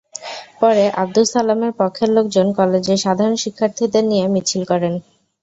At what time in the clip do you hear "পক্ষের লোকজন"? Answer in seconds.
1.79-2.47